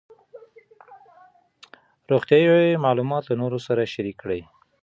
[2.11, 4.41] روغتیایي معلومات له نورو سره شریک کړئ.